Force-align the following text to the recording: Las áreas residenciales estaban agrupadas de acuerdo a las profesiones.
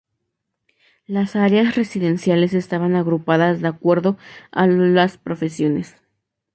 Las 1.05 1.35
áreas 1.35 1.75
residenciales 1.75 2.55
estaban 2.55 2.95
agrupadas 2.95 3.61
de 3.61 3.67
acuerdo 3.67 4.17
a 4.49 4.65
las 4.65 5.19
profesiones. 5.19 5.95